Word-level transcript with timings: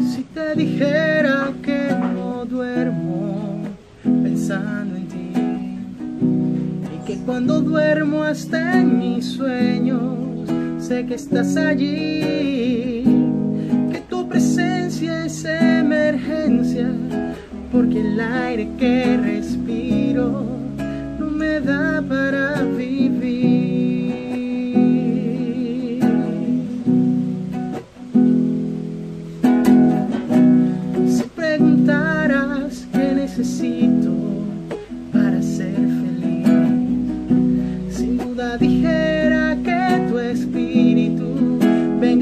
Si 0.00 0.22
te 0.34 0.54
dijera 0.56 1.52
que 1.62 1.88
no 2.14 2.44
duermo 2.44 3.62
pensando 4.02 4.96
en 4.96 5.08
ti 5.08 5.32
y 6.94 7.06
que 7.06 7.18
cuando 7.24 7.60
duermo 7.60 8.24
hasta 8.24 8.80
en 8.80 8.98
mis 8.98 9.24
sueños 9.24 10.23
Sé 10.86 11.06
que 11.06 11.14
estás 11.14 11.56
allí, 11.56 13.04
que 13.90 14.02
tu 14.06 14.28
presencia 14.28 15.24
es 15.24 15.42
emergencia, 15.46 16.90
porque 17.72 18.02
el 18.02 18.20
aire 18.20 18.68
que 18.78 19.16
respiro 19.16 20.44
no 21.18 21.30
me 21.30 21.58
da 21.60 22.02
para 22.06 22.43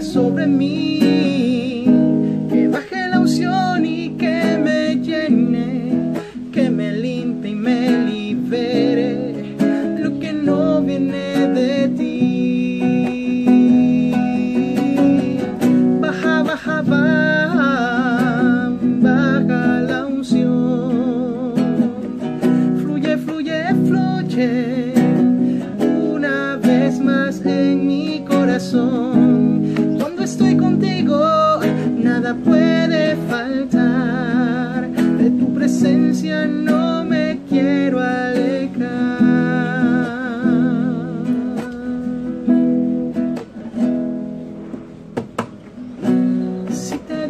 sobre 0.00 0.46
mí. 0.46 1.03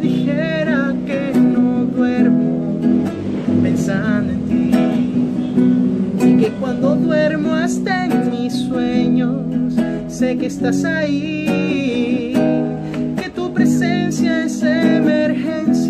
dijera 0.07 0.93
que 1.07 1.31
no 1.39 1.85
duermo 1.85 2.79
pensando 3.63 4.33
en 4.33 4.41
ti 4.49 6.27
y 6.27 6.37
que 6.37 6.49
cuando 6.59 6.95
duermo 6.95 7.55
hasta 7.55 8.05
en 8.05 8.29
mis 8.29 8.53
sueños 8.53 9.73
sé 10.07 10.37
que 10.37 10.45
estás 10.45 10.85
ahí, 10.85 12.33
que 13.17 13.29
tu 13.29 13.51
presencia 13.51 14.45
es 14.45 14.61
emergencia. 14.61 15.84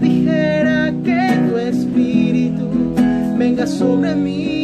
dijera 0.00 0.92
que 1.04 1.48
tu 1.48 1.58
espíritu 1.58 2.68
venga 3.36 3.66
sobre 3.66 4.14
mí. 4.14 4.59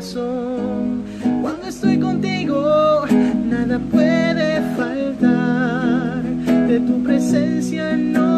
Cuando 0.00 1.66
estoy 1.68 1.98
contigo, 1.98 3.04
nada 3.44 3.78
puede 3.90 4.62
faltar. 4.74 6.22
De 6.66 6.80
tu 6.80 7.02
presencia 7.02 7.94
no 7.94 8.31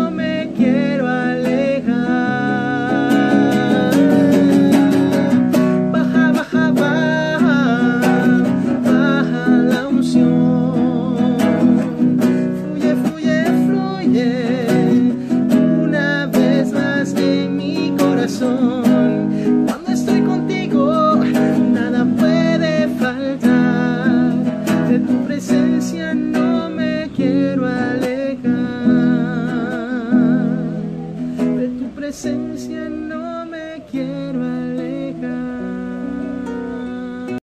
presencia 32.14 32.88
no 32.88 33.44
me 33.44 33.82
quiero 33.90 34.54